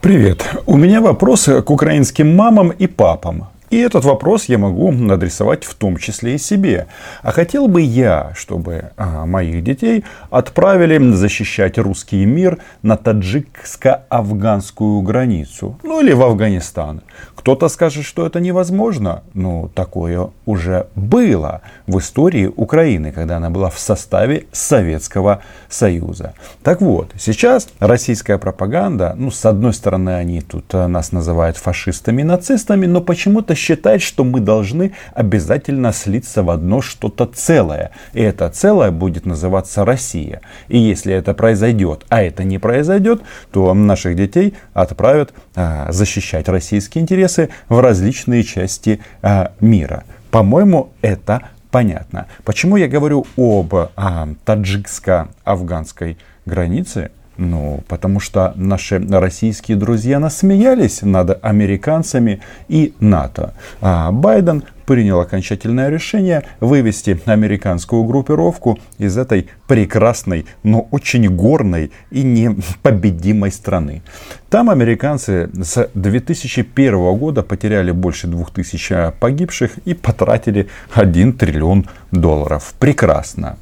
[0.00, 0.56] Привет.
[0.64, 3.48] У меня вопросы к украинским мамам и папам.
[3.70, 6.88] И этот вопрос я могу адресовать в том числе и себе.
[7.22, 15.78] А хотел бы я, чтобы а, моих детей отправили защищать русский мир на таджикско-афганскую границу.
[15.84, 17.02] Ну или в Афганистан.
[17.36, 19.22] Кто-то скажет, что это невозможно.
[19.34, 26.34] Ну, такое уже было в истории Украины, когда она была в составе Советского Союза.
[26.62, 32.22] Так вот, сейчас российская пропаганда, ну, с одной стороны, они тут э, нас называют фашистами
[32.22, 37.90] нацистами, но почему-то считает, что мы должны обязательно слиться в одно что-то целое.
[38.12, 40.40] И это целое будет называться Россия.
[40.68, 47.02] И если это произойдет, а это не произойдет, то наших детей отправят а, защищать российские
[47.02, 50.04] интересы в различные части а, мира.
[50.30, 52.26] По-моему, это понятно.
[52.44, 57.10] Почему я говорю об а, таджикско-афганской границе?
[57.40, 63.54] Ну, потому что наши российские друзья насмеялись над американцами и НАТО.
[63.80, 72.22] А Байден принял окончательное решение вывести американскую группировку из этой прекрасной, но очень горной и
[72.22, 74.02] непобедимой страны.
[74.48, 82.74] Там американцы с 2001 года потеряли больше 2000 погибших и потратили 1 триллион долларов.
[82.78, 83.58] Прекрасно.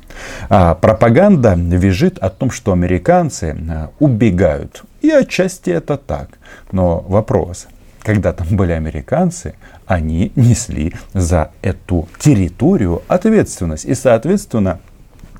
[0.48, 4.82] А пропаганда вяжет о том, что американцы а, убегают.
[5.02, 6.38] И отчасти это так.
[6.72, 7.68] Но вопрос,
[8.08, 9.52] когда там были американцы,
[9.86, 13.84] они несли за эту территорию ответственность.
[13.84, 14.80] И, соответственно,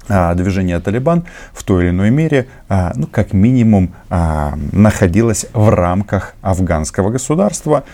[0.07, 5.71] а, движение Талибан в той или иной мере, а, ну, как минимум, а, находилось в
[5.71, 7.85] рамках афганского государства.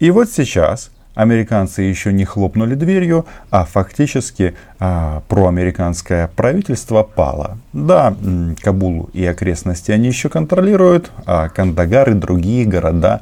[0.00, 7.58] И вот сейчас американцы еще не хлопнули дверью, а фактически а, проамериканское правительство пало.
[7.72, 8.16] Да,
[8.60, 13.20] Кабул и окрестности они еще контролируют, а Кандагар и другие города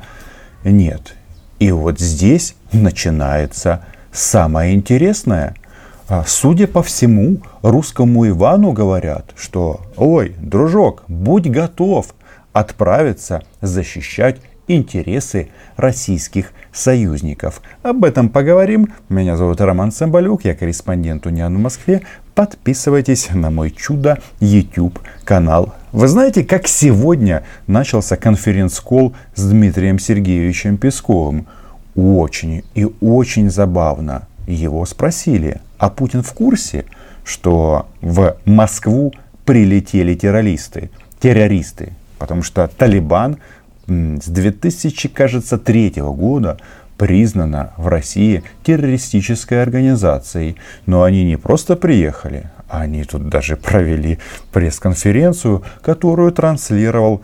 [0.65, 1.15] нет.
[1.59, 5.55] И вот здесь начинается самое интересное.
[6.09, 12.15] А, судя по всему, русскому Ивану говорят, что «Ой, дружок, будь готов
[12.53, 17.61] отправиться защищать интересы российских союзников.
[17.83, 18.93] Об этом поговорим.
[19.09, 22.03] Меня зовут Роман Цымбалюк, я корреспондент Униан в Москве.
[22.35, 25.75] Подписывайтесь на мой чудо YouTube канал.
[25.93, 31.47] Вы знаете, как сегодня начался конференц-колл с Дмитрием Сергеевичем Песковым?
[31.95, 34.29] Очень и очень забавно.
[34.47, 36.87] Его спросили, а Путин в курсе,
[37.23, 39.13] что в Москву
[39.45, 40.91] прилетели террористы?
[41.21, 41.93] Террористы.
[42.19, 43.37] Потому что Талибан
[43.87, 46.57] с 2003 года
[47.03, 50.55] признана в России террористической организацией.
[50.87, 54.21] Но они не просто приехали, они тут даже провели
[54.53, 57.23] пресс-конференцию, которую транслировал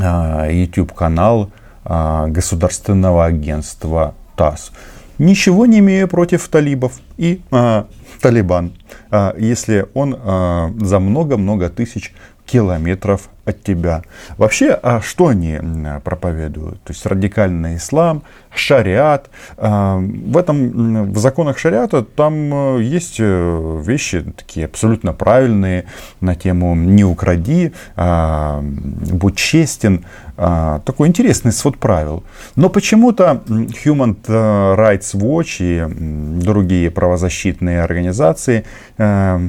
[0.00, 1.50] а, YouTube-канал
[1.84, 4.72] а, государственного агентства ТАСС.
[5.18, 7.86] Ничего не имея против талибов и а,
[8.22, 8.72] Талибан,
[9.10, 12.14] а, если он а, за много-много тысяч
[12.48, 14.02] километров от тебя.
[14.36, 15.58] Вообще, а что они
[16.04, 16.82] проповедуют?
[16.82, 18.22] То есть радикальный ислам,
[18.54, 19.30] шариат.
[19.56, 25.84] А, в этом, в законах шариата там э, есть э, вещи такие абсолютно правильные
[26.20, 30.04] на тему «не укради», а, «будь честен».
[30.36, 32.22] А, такой интересный свод правил.
[32.54, 38.64] Но почему-то Human Rights Watch и другие правозащитные организации
[38.98, 39.48] э,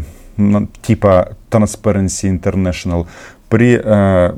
[0.82, 3.06] типа Transparency International
[3.50, 4.34] при э,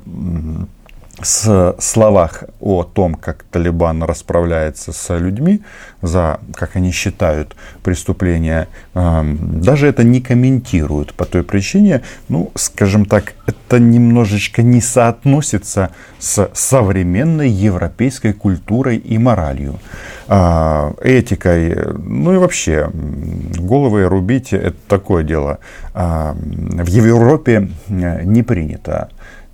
[1.24, 5.62] с словах о том, как Талибан расправляется с людьми
[6.02, 13.06] за, как они считают, преступления, э, даже это не комментируют по той причине, ну, скажем
[13.06, 19.80] так, это немножечко не соотносится с современной европейской культурой и моралью,
[20.28, 25.60] э, этикой, ну и вообще, головы рубить это такое дело.
[25.94, 29.10] Э, в Европе не принято.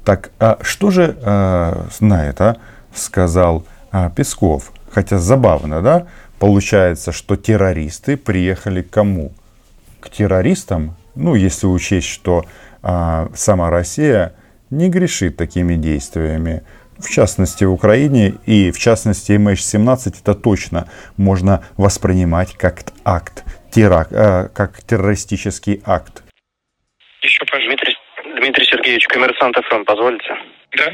[0.08, 2.56] Так, а что же а, знает, а,
[2.94, 4.72] сказал а, Песков?
[4.90, 6.08] Хотя забавно, да?
[6.40, 9.34] Получается, что террористы приехали к кому?
[10.00, 10.96] К террористам?
[11.16, 12.46] Ну, если учесть, что
[12.82, 14.32] а, сама Россия
[14.70, 16.64] не грешит такими действиями.
[16.98, 20.88] В частности, в Украине и в частности MH17 это точно
[21.18, 26.24] можно воспринимать как акт, теракт, э, как террористический акт.
[27.22, 27.97] Еще, Дмитрий
[28.70, 30.38] Сергеевич, коммерсант ФМ, позволите?
[30.72, 30.94] Да.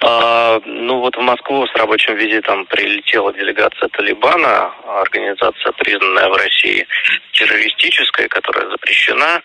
[0.00, 6.86] А, ну вот в Москву с рабочим визитом прилетела делегация Талибана, организация, признанная в России
[7.32, 9.42] террористической, которая запрещена.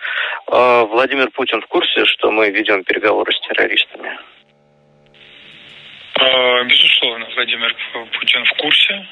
[0.47, 4.17] А, Владимир Путин в курсе, что мы ведем переговоры с террористами?
[6.65, 7.75] безусловно, Владимир
[8.17, 9.07] Путин в курсе.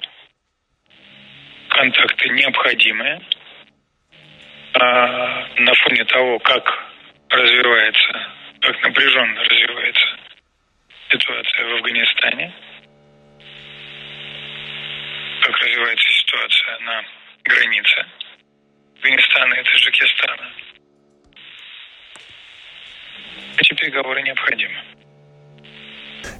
[1.67, 3.21] Контакты необходимые.
[4.73, 6.90] А на фоне того, как
[7.31, 8.27] развивается,
[8.61, 10.17] как напряженно развивается
[11.09, 12.53] ситуация в Афганистане,
[15.41, 17.05] как развивается ситуация на
[17.43, 18.05] границе
[18.97, 20.53] Афганистана и Таджикистана.
[23.57, 24.83] Эти переговоры необходимы.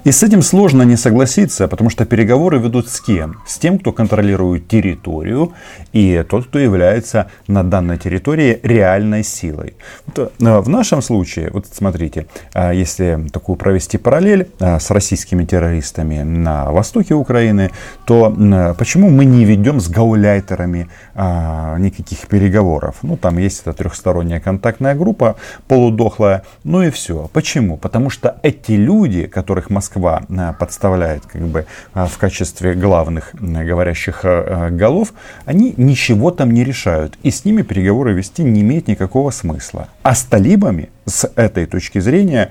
[0.04, 3.36] И с этим сложно не согласиться, потому что переговоры ведут с кем?
[3.46, 5.52] С тем, кто контролирует территорию
[5.92, 9.74] и тот, кто является на данной территории реальной силой.
[10.16, 16.22] Э, в нашем случае, вот смотрите, э, если такую провести параллель э, с российскими террористами
[16.22, 17.70] на востоке Украины,
[18.04, 18.34] то
[18.76, 22.96] почему мы не ведем с гауляйтерами никаких переговоров?
[23.02, 25.36] Ну, там есть эта трехсторонняя контактная группа,
[25.68, 27.30] полудохлая, ну и все.
[27.32, 27.76] Почему?
[27.76, 33.64] Потому что эти люди, которых Москва э, подставляет как бы э, в качестве главных э,
[33.64, 34.24] говорящих
[34.70, 35.12] голов,
[35.44, 37.18] они ничего там не решают.
[37.22, 39.88] И с ними переговоры вести не имеет никакого смысла.
[40.02, 42.50] А с талибами с этой точки зрения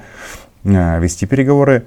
[0.64, 1.86] вести переговоры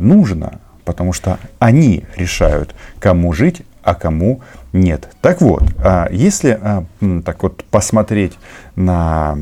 [0.00, 4.40] нужно, потому что они решают, кому жить, а кому
[4.72, 5.08] нет.
[5.20, 6.84] Так вот, а если а,
[7.24, 8.38] так вот посмотреть
[8.74, 9.36] на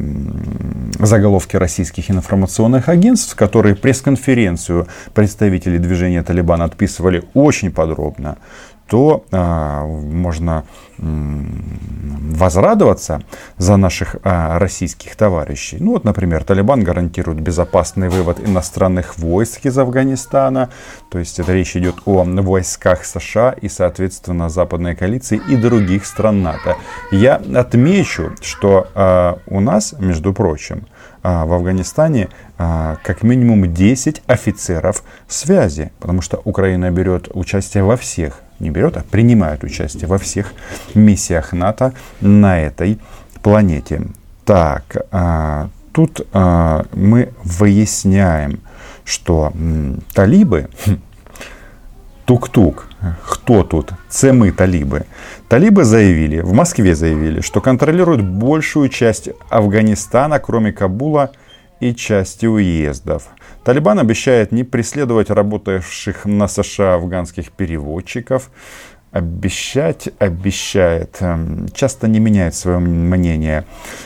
[0.98, 8.38] заголовки российских информационных агентств, которые пресс-конференцию представителей движения Талибан отписывали очень подробно,
[8.90, 10.64] то а, можно
[10.98, 13.22] возрадоваться
[13.56, 15.78] за наших а, российских товарищей.
[15.80, 20.68] Ну вот, например, Талибан гарантирует безопасный вывод иностранных войск из Афганистана.
[21.08, 26.42] То есть это речь идет о войсках США и, соответственно, западной коалиции и других стран
[26.42, 26.76] НАТО.
[27.12, 30.86] Я отмечу, что а, у нас, между прочим,
[31.22, 32.28] а, в Афганистане
[32.58, 38.96] а, как минимум 10 офицеров связи, потому что Украина берет участие во всех не берет,
[38.96, 40.52] а принимает участие во всех
[40.94, 42.98] миссиях НАТО на этой
[43.42, 44.02] планете.
[44.44, 48.60] Так, а, тут а, мы выясняем,
[49.04, 50.68] что м, талибы,
[52.24, 52.86] тук-тук,
[53.26, 53.92] кто тут?
[54.08, 55.04] Це мы, талибы.
[55.48, 61.30] Талибы заявили, в Москве заявили, что контролируют большую часть Афганистана, кроме Кабула
[61.80, 63.28] и части уездов.
[63.64, 68.50] Талибан обещает не преследовать работавших на США афганских переводчиков.
[69.12, 71.16] Обещать обещает.
[71.20, 73.64] Эм, часто не меняет свое мнение.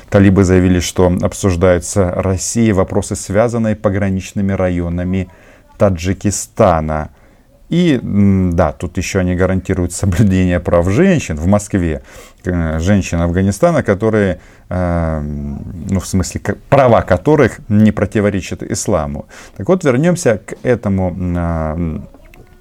[0.08, 5.28] Талибы заявили, что обсуждаются России вопросы, связанные пограничными районами
[5.76, 7.10] Таджикистана–
[7.70, 12.02] и да, тут еще они гарантируют соблюдение прав женщин в Москве,
[12.44, 19.26] э, женщин Афганистана, которые, э, ну в смысле, права которых не противоречат исламу.
[19.56, 22.00] Так вот, вернемся к этому э,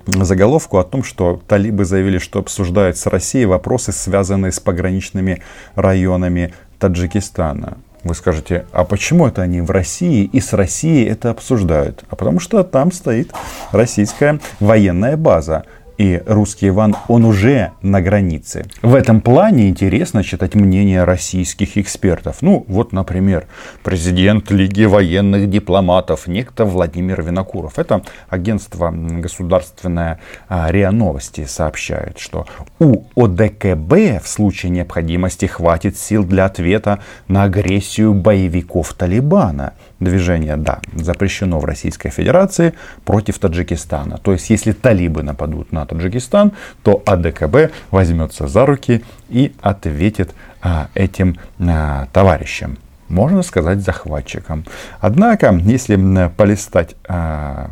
[0.06, 5.42] заголовку о том, что талибы заявили, что обсуждают с Россией вопросы, связанные с пограничными
[5.76, 7.78] районами Таджикистана.
[8.04, 12.04] Вы скажете, а почему это они в России и с Россией это обсуждают?
[12.10, 13.32] А потому что там стоит
[13.72, 15.64] российская военная база.
[15.98, 18.66] И русский Иван, он уже на границе.
[18.81, 22.38] В этом плане интересно читать мнение российских экспертов.
[22.42, 23.45] Ну, вот, например,
[23.84, 27.78] президент Лиги военных дипломатов, некто Владимир Винокуров.
[27.78, 30.19] Это агентство государственное
[30.50, 32.47] а, РИА Новости сообщает, что
[32.80, 39.73] у ОДКБ в случае необходимости хватит сил для ответа на агрессию боевиков Талибана
[40.04, 42.74] движение, да, запрещено в Российской Федерации
[43.06, 44.18] против Таджикистана.
[44.18, 46.52] То есть, если талибы нападут на Таджикистан,
[46.83, 52.78] то АДКБ возьмется за руки и ответит а, этим а, товарищам.
[53.10, 54.66] Можно сказать захватчикам.
[55.00, 57.69] Однако, если полистать а,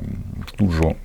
[0.58, 0.96] ту же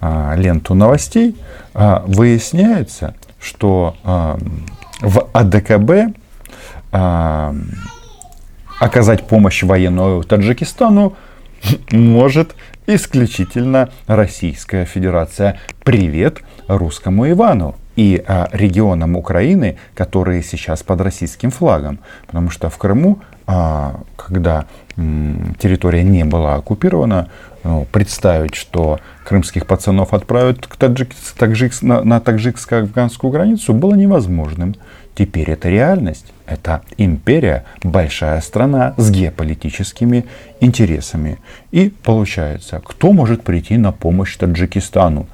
[0.00, 1.36] а, ленту новостей,
[1.74, 4.38] а, выясняется, что а,
[5.00, 6.16] в АДКБ
[6.92, 7.54] а,
[8.82, 11.14] оказать помощь военную Таджикистану
[11.92, 12.56] может
[12.88, 15.60] исключительно Российская Федерация.
[15.84, 22.00] Привет русскому Ивану и а, регионам Украины, которые сейчас под российским флагом.
[22.26, 27.28] Потому что в Крыму, а, когда территория не была оккупирована,
[27.62, 34.74] ну, представить, что крымских пацанов отправят к таджик, таджик, на, на таджикско-афганскую границу, было невозможным.
[35.14, 36.32] Теперь это реальность.
[36.46, 40.24] Это империя, большая страна с геополитическими
[40.60, 41.38] интересами.
[41.70, 45.26] И получается, кто может прийти на помощь Таджикистану?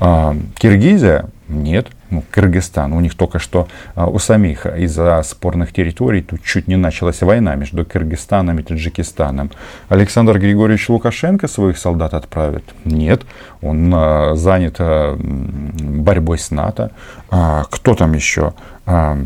[0.00, 6.22] А, Киргизия Нет, ну, Кыргызстан, у них только что а, у самих из-за спорных территорий
[6.22, 9.50] тут чуть не началась война между Кыргызстаном и Таджикистаном.
[9.88, 12.64] Александр Григорьевич Лукашенко своих солдат отправит?
[12.84, 13.22] Нет,
[13.62, 16.90] он а, занят а, борьбой с НАТО.
[17.30, 18.54] А, кто там еще?
[18.84, 19.18] А,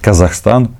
[0.00, 0.76] Казахстан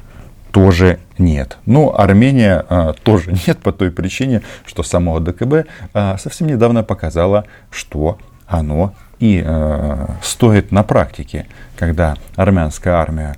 [0.53, 1.59] тоже нет.
[1.67, 7.45] Ну, Армения а, тоже нет по той причине, что само ДКБ а, совсем недавно показало,
[7.71, 13.37] что оно и э, стоит на практике, когда армянская армия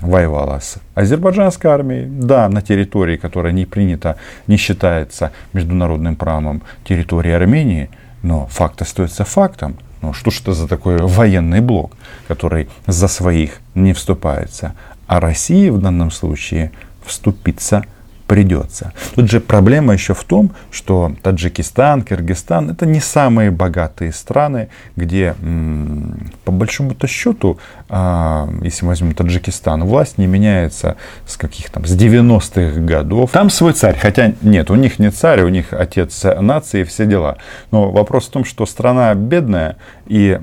[0.00, 4.16] воевала с азербайджанской армией, да, на территории, которая не принята,
[4.46, 7.88] не считается международным правом территории Армении,
[8.22, 9.76] но факт остается фактом.
[10.00, 14.74] Ну, что ж это за такой военный блок, который за своих не вступается?
[15.06, 16.72] А России в данном случае
[17.04, 17.84] вступиться
[18.26, 18.92] придется.
[19.14, 25.34] Тут же проблема еще в том, что Таджикистан, Кыргызстан это не самые богатые страны, где
[26.44, 31.96] по большому-то счету, а, если мы возьмем Таджикистан, власть не меняется с каких там, с
[31.96, 33.30] 90-х годов.
[33.30, 37.38] Там свой царь, хотя нет, у них не царь, у них отец нации, все дела.
[37.70, 39.76] Но вопрос в том, что страна бедная
[40.06, 40.38] и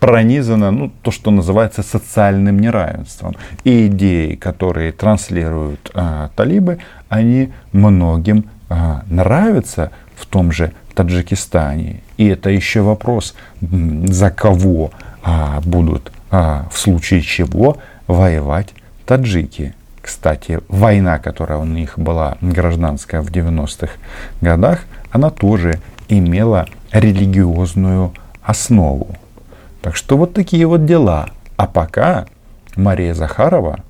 [0.00, 3.36] пронизана, ну, то, что называется социальным неравенством.
[3.64, 12.00] И идеи, которые транслируют а, талибы, они многим а, нравятся в том же Таджикистане.
[12.16, 14.90] И это еще вопрос, за кого
[15.22, 18.72] а, будут а, в случае чего воевать
[19.04, 19.74] таджики.
[20.00, 23.92] Кстати, война, которая у них была гражданская в 90-х
[24.40, 29.16] годах, она тоже имела религиозную основу.
[29.82, 31.28] Так что вот такие вот дела.
[31.56, 32.26] А пока
[32.76, 33.80] Мария Захарова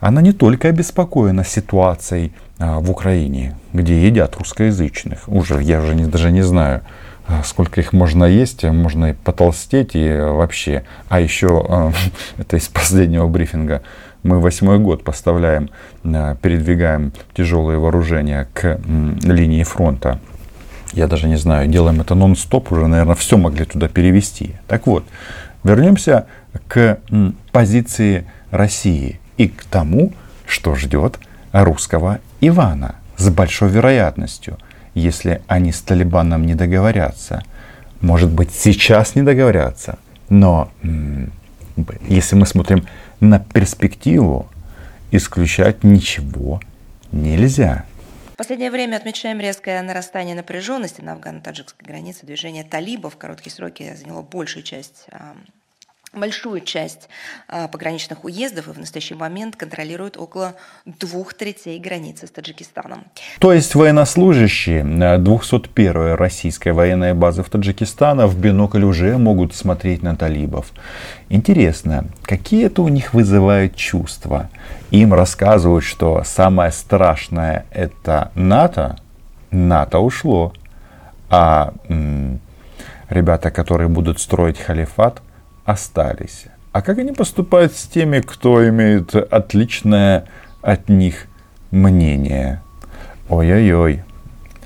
[0.00, 5.28] она не только обеспокоена ситуацией а, в Украине, где едят русскоязычных.
[5.28, 6.82] Уже я уже не, даже не знаю,
[7.26, 10.84] а, сколько их можно есть, можно и потолстеть и вообще.
[11.08, 11.92] А еще, а,
[12.38, 13.82] это из последнего брифинга,
[14.22, 15.70] мы восьмой год поставляем,
[16.02, 18.80] передвигаем тяжелые вооружения к
[19.22, 20.18] линии фронта.
[20.92, 24.56] Я даже не знаю, делаем это нон-стоп, уже, наверное, все могли туда перевести.
[24.66, 25.04] Так вот,
[25.62, 26.26] вернемся
[26.66, 26.98] к
[27.52, 30.12] позиции России и к тому,
[30.46, 31.18] что ждет
[31.52, 34.58] русского Ивана с большой вероятностью,
[34.94, 37.42] если они с Талибаном не договорятся.
[38.00, 40.70] Может быть, сейчас не договорятся, но
[42.06, 42.86] если мы смотрим
[43.20, 44.48] на перспективу,
[45.10, 46.60] исключать ничего
[47.12, 47.84] нельзя.
[48.34, 52.24] В последнее время отмечаем резкое нарастание напряженности на афгано-таджикской границе.
[52.24, 55.08] Движение талибов в короткие сроки заняло большую часть
[56.14, 57.08] Большую часть
[57.48, 60.54] а, пограничных уездов и в настоящий момент контролируют около
[60.86, 63.04] двух третей границы с Таджикистаном.
[63.38, 70.16] То есть военнослужащие 201-й российской военной базы в Таджикистане в бинокль уже могут смотреть на
[70.16, 70.72] талибов.
[71.28, 74.48] Интересно, какие это у них вызывают чувства?
[74.90, 78.96] Им рассказывают, что самое страшное это НАТО.
[79.50, 80.54] НАТО ушло.
[81.28, 82.40] А м-
[83.10, 85.20] ребята, которые будут строить халифат,
[85.68, 86.46] остались.
[86.72, 90.24] А как они поступают с теми, кто имеет отличное
[90.62, 91.26] от них
[91.70, 92.62] мнение?
[93.28, 94.02] Ой-ой-ой.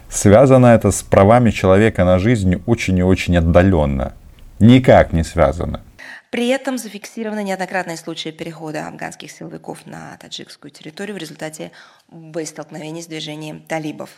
[0.09, 4.12] Связано это с правами человека на жизнь очень и очень отдаленно.
[4.61, 5.80] Никак не связано.
[6.33, 11.73] При этом зафиксированы неоднократные случаи перехода афганских силовиков на таджикскую территорию в результате
[12.11, 14.09] боестолкновений с движением талибов.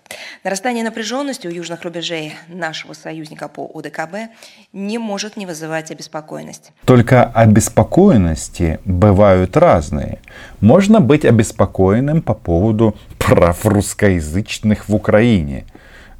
[0.44, 4.30] Нарастание напряженности у южных рубежей нашего союзника по ОДКБ
[4.72, 6.70] не может не вызывать обеспокоенность.
[6.84, 10.20] Только обеспокоенности бывают разные.
[10.60, 15.64] Можно быть обеспокоенным по поводу прав русскоязычных в Украине,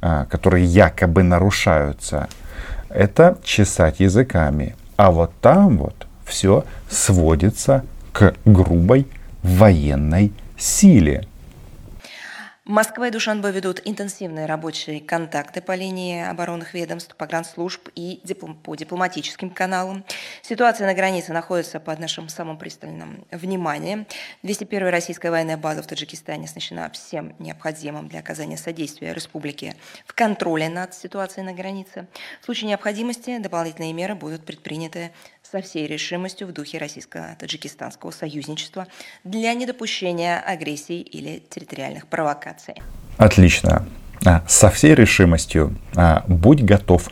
[0.01, 2.27] а, которые якобы нарушаются.
[2.89, 4.75] Это чесать языками.
[4.97, 9.07] А вот там вот все сводится к грубой
[9.43, 11.27] военной силе.
[12.65, 18.73] Москва и Душанбе ведут интенсивные рабочие контакты по линии оборонных ведомств, погранслужб и диплом, по
[18.73, 20.03] дипломатическим каналам.
[20.41, 24.07] Ситуация на границе находится под нашим самым пристальным вниманием.
[24.41, 29.75] 201-я российская военная база в Таджикистане оснащена всем необходимым для оказания содействия республике
[30.07, 32.07] в контроле над ситуацией на границе.
[32.41, 35.11] В случае необходимости дополнительные меры будут предприняты
[35.51, 38.87] со всей решимостью в духе российско-таджикистанского союзничества
[39.23, 42.75] для недопущения агрессии или территориальных провокаций.
[43.17, 43.85] Отлично.
[44.25, 47.09] А, со всей решимостью а, будь готов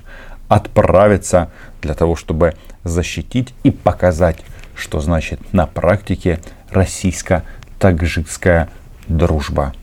[0.47, 4.37] отправиться для того, чтобы защитить и показать,
[4.75, 8.69] что значит на практике российско-таджикская
[9.07, 9.73] дружба.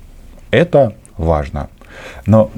[0.50, 1.70] Это важно.
[2.26, 2.50] Но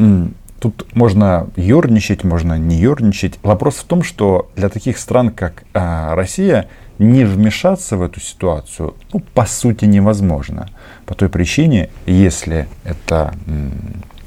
[0.62, 3.40] Тут можно ерничать, можно не ерничать.
[3.42, 6.68] Вопрос в том, что для таких стран, как а, Россия,
[7.00, 10.68] не вмешаться в эту ситуацию, ну, по сути, невозможно.
[11.04, 13.72] По той причине, если это м,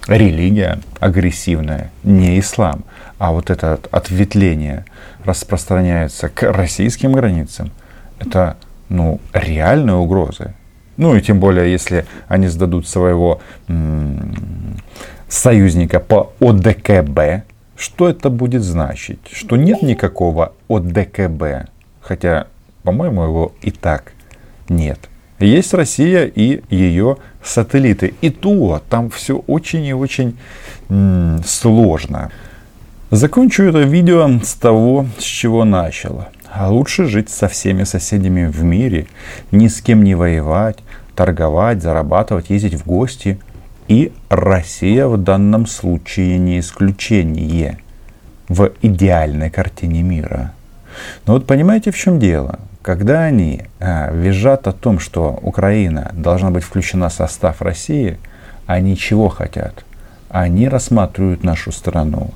[0.09, 2.83] религия агрессивная, не ислам,
[3.17, 4.83] а вот это ответвление
[5.23, 7.71] распространяется к российским границам,
[8.19, 8.57] это
[8.89, 10.53] ну, реальные угрозы.
[10.97, 13.39] Ну и тем более, если они сдадут своего
[13.69, 14.35] м-
[15.27, 17.45] союзника по ОДКБ,
[17.77, 19.19] что это будет значить?
[19.31, 21.69] Что нет никакого ОДКБ,
[22.01, 22.47] хотя,
[22.83, 24.13] по-моему, его и так
[24.69, 24.99] нет.
[25.39, 28.13] Есть Россия и ее сателлиты.
[28.21, 30.37] И то там все очень и очень
[30.89, 32.31] м- сложно.
[33.11, 36.29] Закончу это видео с того, с чего начало.
[36.57, 39.07] Лучше жить со всеми соседями в мире,
[39.51, 40.77] ни с кем не воевать,
[41.15, 43.37] торговать, зарабатывать, ездить в гости.
[43.87, 47.77] И Россия в данном случае не исключение
[48.49, 50.53] в идеальной картине мира.
[51.25, 52.59] Но вот понимаете, в чем дело?
[52.81, 58.17] Когда они а, визжат о том, что Украина должна быть включена в состав России,
[58.65, 59.85] они чего хотят?
[60.29, 62.31] Они рассматривают нашу страну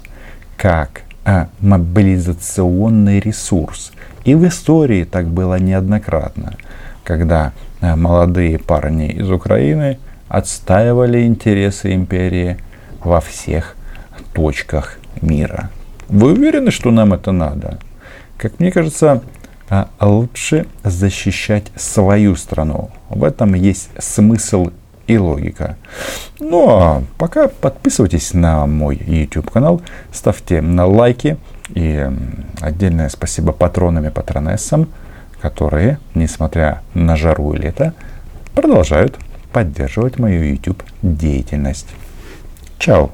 [0.57, 3.91] как а, мобилизационный ресурс.
[4.23, 6.55] И в истории так было неоднократно,
[7.03, 9.99] когда а, молодые парни из Украины
[10.29, 12.57] отстаивали интересы империи
[13.03, 13.75] во всех
[14.33, 15.69] точках мира.
[16.07, 17.79] Вы уверены, что нам это надо?
[18.37, 19.21] Как мне кажется,
[19.69, 22.89] а, лучше защищать свою страну.
[23.09, 24.69] В этом есть смысл
[25.07, 25.77] и логика.
[26.39, 29.81] Ну а пока подписывайтесь на мой YouTube канал,
[30.11, 31.37] ставьте на лайки
[31.69, 32.09] и
[32.61, 34.89] отдельное спасибо патронам и патронессам,
[35.41, 37.93] которые, несмотря на жару и лето,
[38.55, 39.17] продолжают
[39.51, 41.87] поддерживать мою YouTube деятельность.
[42.77, 43.11] Чао!